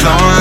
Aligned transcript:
glowing 0.00 0.37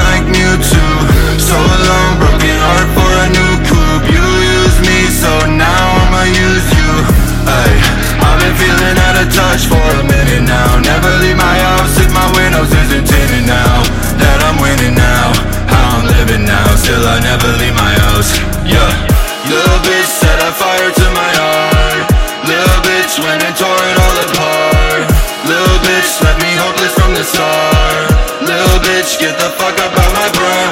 bitch, 29.07 29.19
get 29.19 29.37
the 29.37 29.49
fuck 29.57 29.79
up 29.79 29.93
out 29.93 30.13
my 30.13 30.29
brain. 30.37 30.66